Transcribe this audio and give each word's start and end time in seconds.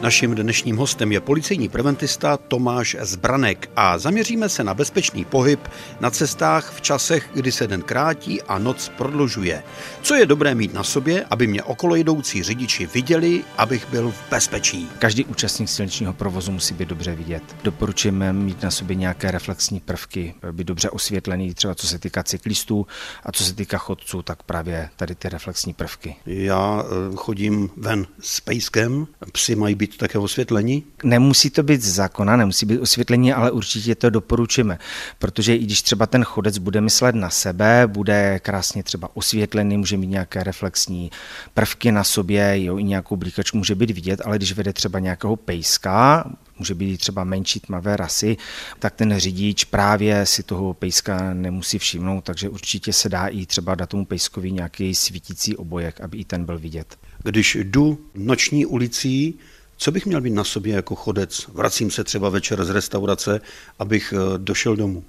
Naším 0.00 0.34
dnešním 0.34 0.76
hostem 0.76 1.12
je 1.12 1.20
policejní 1.20 1.68
preventista 1.68 2.36
Tomáš 2.36 2.96
Zbranek 3.00 3.70
a 3.76 3.98
zaměříme 3.98 4.48
se 4.48 4.64
na 4.64 4.74
bezpečný 4.74 5.24
pohyb 5.24 5.68
na 6.00 6.10
cestách 6.10 6.72
v 6.72 6.80
časech, 6.80 7.30
kdy 7.34 7.52
se 7.52 7.66
den 7.66 7.82
krátí 7.82 8.42
a 8.42 8.58
noc 8.58 8.92
prodlužuje. 8.96 9.62
Co 10.02 10.14
je 10.14 10.26
dobré 10.26 10.54
mít 10.54 10.74
na 10.74 10.82
sobě, 10.82 11.24
aby 11.30 11.46
mě 11.46 11.62
okolo 11.62 11.94
jdoucí 11.94 12.42
řidiči 12.42 12.86
viděli, 12.86 13.44
abych 13.56 13.90
byl 13.90 14.10
v 14.10 14.30
bezpečí? 14.30 14.88
Každý 14.98 15.24
účastník 15.24 15.68
silničního 15.68 16.12
provozu 16.12 16.52
musí 16.52 16.74
být 16.74 16.88
dobře 16.88 17.14
vidět. 17.14 17.42
Doporučujeme 17.62 18.32
mít 18.32 18.62
na 18.62 18.70
sobě 18.70 18.96
nějaké 18.96 19.30
reflexní 19.30 19.80
prvky, 19.80 20.34
být 20.52 20.66
dobře 20.66 20.90
osvětlený, 20.90 21.54
třeba 21.54 21.74
co 21.74 21.86
se 21.86 21.98
týká 21.98 22.22
cyklistů 22.22 22.86
a 23.24 23.32
co 23.32 23.44
se 23.44 23.54
týká 23.54 23.78
chodců, 23.78 24.22
tak 24.22 24.42
právě 24.42 24.90
tady 24.96 25.14
ty 25.14 25.28
reflexní 25.28 25.74
prvky. 25.74 26.16
Já 26.26 26.82
eh, 26.84 27.16
chodím 27.16 27.70
ven 27.76 28.06
s 28.20 28.40
pejskem, 28.40 29.06
psy 29.32 29.54
mají 29.54 29.74
být 29.74 29.87
také 29.96 30.18
osvětlení? 30.18 30.84
Nemusí 31.04 31.50
to 31.50 31.62
být 31.62 31.82
z 31.82 31.94
zákona, 31.94 32.36
nemusí 32.36 32.66
být 32.66 32.78
osvětlení, 32.78 33.32
ale 33.32 33.50
určitě 33.50 33.94
to 33.94 34.10
doporučíme, 34.10 34.78
protože 35.18 35.56
i 35.56 35.64
když 35.64 35.82
třeba 35.82 36.06
ten 36.06 36.24
chodec 36.24 36.58
bude 36.58 36.80
myslet 36.80 37.14
na 37.14 37.30
sebe, 37.30 37.86
bude 37.86 38.40
krásně 38.42 38.82
třeba 38.82 39.16
osvětlený, 39.16 39.76
může 39.76 39.96
mít 39.96 40.06
nějaké 40.06 40.44
reflexní 40.44 41.10
prvky 41.54 41.92
na 41.92 42.04
sobě, 42.04 42.64
jo, 42.64 42.78
i 42.78 42.84
nějakou 42.84 43.16
blíkačku 43.16 43.58
může 43.58 43.74
být 43.74 43.90
vidět, 43.90 44.20
ale 44.24 44.36
když 44.36 44.52
vede 44.52 44.72
třeba 44.72 44.98
nějakého 44.98 45.36
pejska, 45.36 46.24
může 46.58 46.74
být 46.74 46.98
třeba 46.98 47.24
menší 47.24 47.60
tmavé 47.60 47.96
rasy, 47.96 48.36
tak 48.78 48.94
ten 48.94 49.18
řidič 49.18 49.64
právě 49.64 50.26
si 50.26 50.42
toho 50.42 50.74
pejska 50.74 51.34
nemusí 51.34 51.78
všimnout, 51.78 52.24
takže 52.24 52.48
určitě 52.48 52.92
se 52.92 53.08
dá 53.08 53.26
i 53.26 53.46
třeba 53.46 53.74
dát 53.74 53.88
tomu 53.88 54.04
pejskovi 54.04 54.52
nějaký 54.52 54.94
svítící 54.94 55.56
obojek, 55.56 56.00
aby 56.00 56.18
i 56.18 56.24
ten 56.24 56.44
byl 56.44 56.58
vidět. 56.58 56.98
Když 57.22 57.54
jdu 57.54 57.98
noční 58.14 58.66
ulicí, 58.66 59.38
co 59.78 59.92
bych 59.92 60.06
měl 60.06 60.20
být 60.20 60.34
na 60.34 60.44
sobě 60.44 60.74
jako 60.74 60.94
chodec? 60.94 61.46
Vracím 61.52 61.90
se 61.90 62.04
třeba 62.04 62.28
večer 62.28 62.64
z 62.64 62.70
restaurace, 62.70 63.40
abych 63.78 64.14
eh, 64.16 64.38
došel 64.38 64.76
domů 64.76 65.04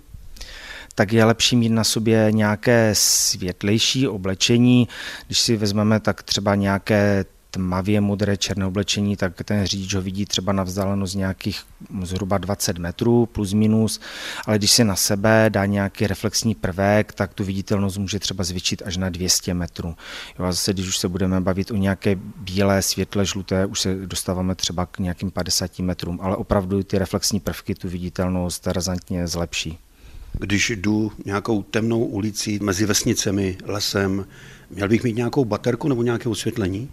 tak 0.96 1.14
je 1.14 1.26
lepší 1.26 1.56
mít 1.56 1.70
na 1.70 1.84
sobě 1.84 2.28
nějaké 2.32 2.92
světlejší 2.94 4.08
oblečení. 4.08 4.88
Když 5.26 5.40
si 5.40 5.58
vezmeme 5.58 6.00
tak 6.00 6.24
třeba 6.24 6.56
nějaké 6.56 7.26
tmavě 7.52 8.02
modré 8.02 8.38
černé 8.38 8.66
oblečení, 8.66 9.16
tak 9.16 9.44
ten 9.44 9.66
řidič 9.66 9.94
ho 9.94 10.02
vidí 10.02 10.26
třeba 10.26 10.54
na 10.54 10.64
vzdálenost 10.64 11.16
nějakých 11.16 11.64
zhruba 12.04 12.38
20 12.38 12.78
metrů 12.78 13.26
plus 13.26 13.54
minus, 13.54 14.00
ale 14.46 14.58
když 14.58 14.72
si 14.72 14.84
na 14.84 14.96
sebe 14.96 15.46
dá 15.50 15.66
nějaký 15.66 16.08
reflexní 16.08 16.56
prvek, 16.56 17.14
tak 17.14 17.34
tu 17.34 17.44
viditelnost 17.44 17.98
může 17.98 18.20
třeba 18.20 18.44
zvětšit 18.44 18.82
až 18.86 18.98
na 18.98 19.10
200 19.10 19.54
metrů. 19.54 19.96
Jo, 20.40 20.46
a 20.46 20.52
zase, 20.52 20.74
když 20.74 20.88
už 20.88 20.98
se 20.98 21.08
budeme 21.08 21.42
bavit 21.42 21.72
o 21.72 21.76
nějaké 21.76 22.16
bílé, 22.36 22.82
světle, 22.82 23.26
žluté, 23.26 23.66
už 23.66 23.80
se 23.80 23.96
dostáváme 23.96 24.56
třeba 24.56 24.86
k 24.86 25.00
nějakým 25.00 25.32
50 25.32 25.80
metrům, 25.80 26.20
ale 26.22 26.36
opravdu 26.36 26.84
ty 26.84 26.98
reflexní 26.98 27.40
prvky 27.40 27.76
tu 27.76 27.90
viditelnost 27.90 28.68
razantně 28.68 29.28
zlepší. 29.28 29.78
Když 30.34 30.70
jdu 30.70 31.12
nějakou 31.26 31.64
temnou 31.64 32.06
ulicí 32.06 32.60
mezi 32.62 32.86
vesnicemi, 32.86 33.58
lesem, 33.66 34.26
Měl 34.72 34.88
bych 34.88 35.04
mít 35.04 35.16
nějakou 35.16 35.46
baterku 35.46 35.88
nebo 35.88 36.04
nějaké 36.04 36.30
osvětlení? 36.30 36.90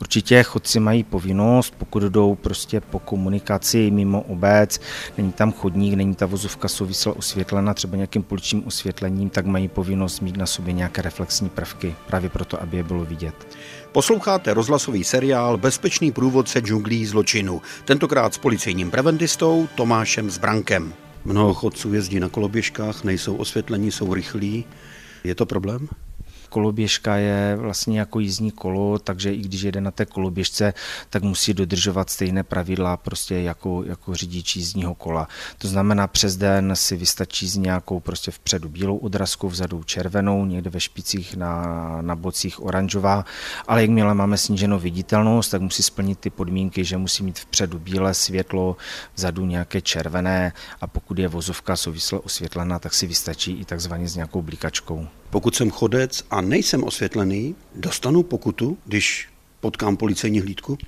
Určitě 0.00 0.42
chodci 0.42 0.80
mají 0.80 1.04
povinnost, 1.04 1.74
pokud 1.78 2.02
jdou 2.02 2.34
prostě 2.34 2.80
po 2.80 2.98
komunikaci 2.98 3.90
mimo 3.90 4.20
obec, 4.20 4.80
není 5.18 5.32
tam 5.32 5.52
chodník, 5.52 5.94
není 5.94 6.14
ta 6.14 6.26
vozovka 6.26 6.68
souvisle 6.68 7.12
osvětlena 7.12 7.74
třeba 7.74 7.96
nějakým 7.96 8.22
poličním 8.22 8.66
osvětlením, 8.66 9.30
tak 9.30 9.46
mají 9.46 9.68
povinnost 9.68 10.20
mít 10.20 10.36
na 10.36 10.46
sobě 10.46 10.72
nějaké 10.72 11.02
reflexní 11.02 11.48
prvky, 11.48 11.94
právě 12.06 12.30
proto, 12.30 12.62
aby 12.62 12.76
je 12.76 12.82
bylo 12.82 13.04
vidět. 13.04 13.56
Posloucháte 13.92 14.54
rozhlasový 14.54 15.04
seriál 15.04 15.56
Bezpečný 15.56 16.12
průvodce 16.12 16.60
džunglí 16.60 17.06
zločinu, 17.06 17.62
tentokrát 17.84 18.34
s 18.34 18.38
policejním 18.38 18.90
preventistou 18.90 19.68
Tomášem 19.74 20.30
Zbrankem. 20.30 21.05
Mnoho 21.26 21.54
chodců 21.54 21.94
jezdí 21.94 22.20
na 22.20 22.28
koloběžkách, 22.28 23.04
nejsou 23.04 23.36
osvětlení, 23.36 23.92
jsou 23.92 24.14
rychlí. 24.14 24.64
Je 25.24 25.34
to 25.34 25.46
problém? 25.46 25.88
Koloběžka 26.46 27.16
je 27.16 27.56
vlastně 27.56 27.98
jako 27.98 28.20
jízdní 28.20 28.50
kolo, 28.50 28.98
takže 28.98 29.34
i 29.34 29.38
když 29.38 29.62
jede 29.62 29.80
na 29.80 29.90
té 29.90 30.06
koloběžce, 30.06 30.74
tak 31.10 31.22
musí 31.22 31.54
dodržovat 31.54 32.10
stejné 32.10 32.42
pravidla 32.42 32.96
prostě 32.96 33.34
jako, 33.34 33.82
jako 33.86 34.14
řidič 34.14 34.56
jízdního 34.56 34.94
kola. 34.94 35.28
To 35.58 35.68
znamená, 35.68 36.06
přes 36.06 36.36
den 36.36 36.72
si 36.74 36.96
vystačí 36.96 37.48
s 37.48 37.56
nějakou 37.56 38.00
prostě 38.00 38.30
vpředu 38.30 38.68
bílou 38.68 38.96
odrazkou, 38.96 39.48
vzadu 39.48 39.82
červenou, 39.82 40.44
někde 40.44 40.70
ve 40.70 40.80
špicích 40.80 41.36
na, 41.36 41.62
na 42.00 42.16
bocích 42.16 42.62
oranžová, 42.62 43.24
ale 43.68 43.82
jakmile 43.82 44.14
máme 44.14 44.38
sníženou 44.38 44.78
viditelnost, 44.78 45.50
tak 45.50 45.60
musí 45.60 45.82
splnit 45.82 46.18
ty 46.18 46.30
podmínky, 46.30 46.84
že 46.84 46.96
musí 46.96 47.22
mít 47.22 47.38
vpředu 47.38 47.78
bílé 47.78 48.14
světlo, 48.14 48.76
vzadu 49.14 49.46
nějaké 49.46 49.80
červené 49.80 50.52
a 50.80 50.86
pokud 50.86 51.18
je 51.18 51.28
vozovka 51.28 51.76
souvisle 51.76 52.18
osvětlena, 52.18 52.78
tak 52.78 52.94
si 52.94 53.06
vystačí 53.06 53.52
i 53.52 53.64
takzvaně 53.64 54.08
s 54.08 54.14
nějakou 54.14 54.42
blikačkou. 54.42 55.08
Pokud 55.30 55.54
jsem 55.54 55.70
chodec 55.70 56.24
a 56.30 56.35
nejsem 56.40 56.84
osvětlený, 56.84 57.54
dostanu 57.74 58.22
pokutu, 58.22 58.78
když 58.84 59.28
potkám 59.60 59.96
policejní 59.96 60.40
hlídku? 60.40 60.78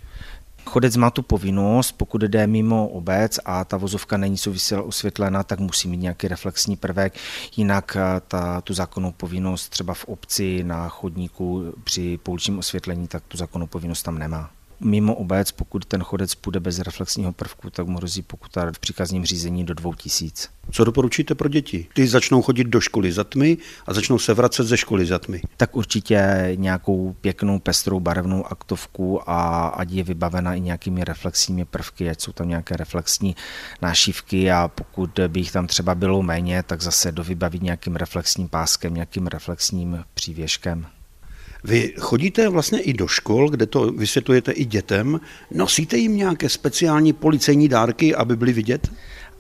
Chodec 0.66 0.97
má 0.97 1.10
tu 1.10 1.22
povinnost, 1.22 1.92
pokud 1.92 2.22
jde 2.22 2.47
mimo 2.47 2.88
obec 2.88 3.41
a 3.44 3.64
ta 3.64 3.76
vozovka 3.76 4.16
není 4.16 4.38
souvisela 4.38 4.82
osvětlena, 4.82 5.42
tak 5.42 5.60
musí 5.60 5.88
mít 5.88 5.97
nějaký 5.97 6.28
reflexní 6.28 6.76
prvek, 6.76 7.14
jinak 7.56 7.97
eh, 7.97 8.20
ta, 8.28 8.60
tu 8.60 8.75
zákonnou 8.75 9.12
povinnost 9.12 9.69
třeba 9.69 9.94
v 9.94 10.04
obci 10.04 10.64
na 10.64 10.88
chodníku 10.88 11.75
při 11.84 12.19
pouličním 12.22 12.59
osvětlení, 12.59 13.09
tak 13.09 13.22
tu 13.28 13.36
zákonnou 13.36 13.66
povinnost 13.66 14.03
tam 14.03 14.19
nemá 14.19 14.50
mimo 14.81 15.15
obec, 15.15 15.53
pokud 15.53 15.84
ten 15.84 16.03
chodec 16.03 16.34
půjde 16.34 16.61
bez 16.61 16.78
reflexního 16.78 17.33
prvku, 17.33 17.71
tak 17.71 17.87
mu 17.87 17.97
hrozí 17.99 18.22
pokuta 18.22 18.71
v 18.72 18.78
příkazním 18.78 19.25
řízení 19.25 19.65
do 19.65 19.75
2000. 19.75 20.49
Co 20.71 20.84
doporučíte 20.84 21.34
pro 21.34 21.49
děti? 21.49 21.87
Ty 21.94 22.09
začnou 22.09 22.43
chodit 22.43 22.65
do 22.65 22.81
školy 22.81 23.12
za 23.12 23.25
tmy 23.25 23.56
a 23.87 23.94
začnou 23.94 24.19
se 24.19 24.34
vracet 24.34 24.65
ze 24.65 24.77
školy 24.77 25.06
za 25.06 25.19
tmy. 25.19 25.43
Tak 25.56 25.77
určitě 25.77 26.53
nějakou 26.55 27.16
pěknou, 27.21 27.59
pestrou, 27.59 28.00
barevnou 28.00 28.47
aktovku 28.47 29.31
a 29.31 29.69
ať 29.69 29.91
je 29.91 30.03
vybavena 30.03 30.55
i 30.55 30.61
nějakými 30.61 31.05
reflexními 31.05 31.65
prvky, 31.65 32.10
ať 32.10 32.21
jsou 32.21 32.33
tam 32.33 32.49
nějaké 32.49 32.77
reflexní 32.77 33.37
nášivky 33.83 34.50
a 34.50 34.69
pokud 34.69 35.21
by 35.28 35.41
jich 35.41 35.53
tam 35.53 35.66
třeba 35.66 35.95
bylo 35.95 36.22
méně, 36.22 36.62
tak 36.62 36.83
zase 36.83 37.12
dovybavit 37.12 37.62
nějakým 37.62 37.97
reflexním 37.97 38.49
páskem, 38.49 38.95
nějakým 38.95 39.27
reflexním 39.27 40.05
přívěškem. 40.15 40.87
Vy 41.65 41.95
chodíte 41.99 42.49
vlastně 42.49 42.81
i 42.81 42.93
do 42.93 43.09
škol, 43.09 43.51
kde 43.51 43.67
to 43.67 43.93
vysvětlujete 43.93 44.53
i 44.53 44.65
dětem. 44.65 45.21
Nosíte 45.51 45.97
jim 45.97 46.17
nějaké 46.17 46.49
speciální 46.49 47.13
policejní 47.13 47.69
dárky, 47.69 48.15
aby 48.15 48.37
byly 48.37 48.53
vidět? 48.53 48.91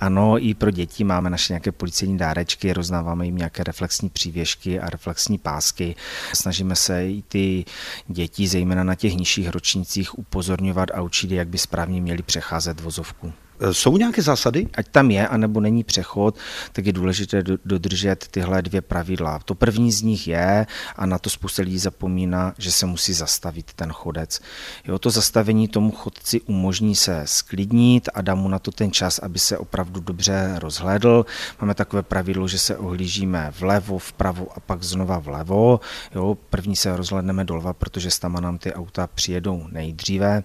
Ano, 0.00 0.38
i 0.38 0.54
pro 0.54 0.70
děti 0.70 1.04
máme 1.04 1.30
naše 1.30 1.52
nějaké 1.52 1.72
policejní 1.72 2.18
dárečky, 2.18 2.72
roznáváme 2.72 3.26
jim 3.26 3.36
nějaké 3.36 3.64
reflexní 3.64 4.08
přívěšky 4.08 4.80
a 4.80 4.90
reflexní 4.90 5.38
pásky. 5.38 5.96
Snažíme 6.34 6.76
se 6.76 7.08
i 7.08 7.22
ty 7.28 7.64
děti, 8.08 8.48
zejména 8.48 8.84
na 8.84 8.94
těch 8.94 9.14
nižších 9.14 9.48
ročnících, 9.48 10.18
upozorňovat 10.18 10.88
a 10.94 11.02
učit, 11.02 11.30
jak 11.30 11.48
by 11.48 11.58
správně 11.58 12.00
měli 12.00 12.22
přecházet 12.22 12.80
vozovku. 12.80 13.32
Eh, 13.60 13.74
jsou 13.74 13.96
nějaké 13.96 14.22
zásady? 14.22 14.68
Ať 14.74 14.88
tam 14.88 15.10
je, 15.10 15.28
anebo 15.28 15.60
není 15.60 15.84
přechod, 15.84 16.36
tak 16.72 16.86
je 16.86 16.92
důležité 16.92 17.42
dodržet 17.64 18.28
tyhle 18.30 18.62
dvě 18.62 18.80
pravidla. 18.80 19.38
To 19.38 19.54
první 19.54 19.92
z 19.92 20.02
nich 20.02 20.28
je, 20.28 20.66
a 20.96 21.06
na 21.06 21.18
to 21.18 21.30
spousta 21.30 21.62
lidí 21.62 21.78
zapomíná, 21.78 22.54
že 22.58 22.72
se 22.72 22.86
musí 22.86 23.12
zastavit 23.12 23.72
ten 23.72 23.92
chodec. 23.92 24.40
Jo, 24.84 24.98
to 24.98 25.10
zastavení 25.10 25.68
tomu 25.68 25.90
chodci 25.90 26.40
umožní 26.40 26.94
se 26.94 27.22
sklidnit 27.24 28.08
a 28.14 28.22
dá 28.22 28.34
mu 28.34 28.48
na 28.48 28.58
to 28.58 28.70
ten 28.70 28.92
čas, 28.92 29.18
aby 29.18 29.38
se 29.38 29.58
opravdu 29.58 30.00
dobře 30.00 30.54
rozhlédl. 30.58 31.26
Máme 31.60 31.74
takové 31.74 32.02
pravidlo, 32.02 32.48
že 32.48 32.58
se 32.58 32.76
ohlížíme 32.76 33.52
vlevo, 33.58 33.98
vpravo 33.98 34.46
a 34.56 34.60
pak 34.60 34.82
znova 34.82 35.18
vlevo. 35.18 35.80
Jo, 36.14 36.36
první 36.50 36.76
se 36.76 36.96
rozhledneme 36.96 37.44
doleva, 37.44 37.72
protože 37.72 38.10
s 38.10 38.18
tam 38.18 38.32
nám 38.32 38.58
ty 38.58 38.72
auta 38.72 39.06
přijedou 39.06 39.66
nejdříve. 39.72 40.42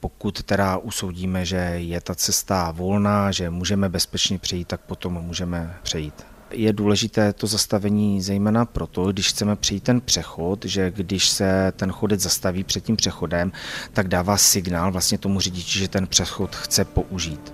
Pokud 0.00 0.42
teda 0.42 0.76
usoudíme, 0.76 1.44
že 1.44 1.56
je 1.56 2.00
ta 2.00 2.14
cesta 2.14 2.31
volná, 2.72 3.30
že 3.30 3.50
můžeme 3.50 3.88
bezpečně 3.88 4.38
přejít, 4.38 4.68
tak 4.68 4.80
potom 4.80 5.12
můžeme 5.12 5.76
přejít. 5.82 6.14
Je 6.50 6.72
důležité 6.72 7.32
to 7.32 7.46
zastavení 7.46 8.22
zejména 8.22 8.64
proto, 8.64 9.12
když 9.12 9.28
chceme 9.28 9.56
přejít 9.56 9.82
ten 9.82 10.00
přechod, 10.00 10.64
že 10.64 10.90
když 10.90 11.28
se 11.28 11.72
ten 11.76 11.92
chodec 11.92 12.20
zastaví 12.20 12.64
před 12.64 12.84
tím 12.84 12.96
přechodem, 12.96 13.52
tak 13.92 14.08
dává 14.08 14.36
signál 14.36 14.92
vlastně 14.92 15.18
tomu 15.18 15.40
řidiči, 15.40 15.78
že 15.78 15.88
ten 15.88 16.06
přechod 16.06 16.56
chce 16.56 16.84
použít. 16.84 17.52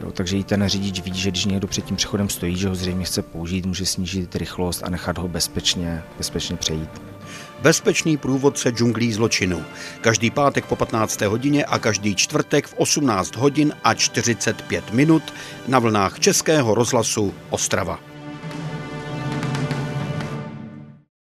Jo, 0.00 0.12
takže 0.12 0.36
i 0.36 0.44
ten 0.44 0.68
řidič 0.68 1.00
vidí, 1.00 1.20
že 1.20 1.30
když 1.30 1.44
někdo 1.44 1.66
před 1.66 1.84
tím 1.84 1.96
přechodem 1.96 2.28
stojí, 2.28 2.56
že 2.56 2.68
ho 2.68 2.74
zřejmě 2.74 3.04
chce 3.04 3.22
použít, 3.22 3.66
může 3.66 3.86
snížit 3.86 4.36
rychlost 4.36 4.82
a 4.84 4.90
nechat 4.90 5.18
ho 5.18 5.28
bezpečně, 5.28 6.02
bezpečně 6.18 6.56
přejít 6.56 6.90
bezpečný 7.64 8.16
průvodce 8.16 8.70
džunglí 8.70 9.12
zločinu. 9.12 9.64
Každý 10.00 10.30
pátek 10.30 10.64
po 10.66 10.76
15. 10.76 11.20
hodině 11.20 11.64
a 11.64 11.78
každý 11.78 12.14
čtvrtek 12.14 12.66
v 12.66 12.74
18 12.74 13.36
hodin 13.36 13.72
a 13.84 13.94
45 13.94 14.92
minut 14.92 15.22
na 15.68 15.78
vlnách 15.78 16.20
Českého 16.20 16.74
rozhlasu 16.74 17.34
Ostrava. 17.50 18.13